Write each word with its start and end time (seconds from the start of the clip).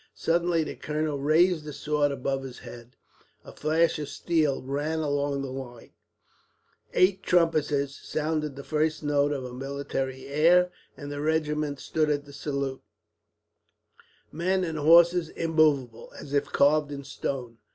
Suddenly 0.15 0.63
the 0.63 0.73
colonel 0.73 1.19
raised 1.19 1.63
his 1.63 1.75
sword 1.77 2.11
above 2.11 2.41
his 2.41 2.57
head, 2.57 2.95
a 3.45 3.51
flash 3.51 3.99
of 3.99 4.09
steel 4.09 4.63
ran 4.63 4.97
along 4.97 5.43
the 5.43 5.51
line, 5.51 5.91
eight 6.95 7.21
trumpeters 7.21 7.97
sounded 7.97 8.55
the 8.55 8.63
first 8.63 9.03
note 9.03 9.31
of 9.31 9.45
a 9.45 9.53
military 9.53 10.25
air, 10.25 10.71
and 10.97 11.11
the 11.11 11.21
regiment 11.21 11.79
stood 11.79 12.09
at 12.09 12.25
the 12.25 12.33
salute, 12.33 12.81
men 14.31 14.63
and 14.63 14.79
horses 14.79 15.29
immovable, 15.29 16.11
as 16.19 16.33
if 16.33 16.45
carved 16.47 16.91
in 16.91 17.03
stone. 17.03 17.59